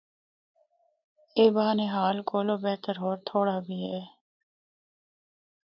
[1.37, 4.01] اے بانہال کولو بہتر ہور تھوڑا بھی اے۔